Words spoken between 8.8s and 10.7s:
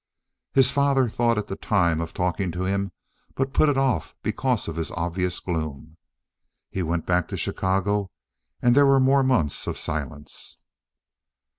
were more months of silence.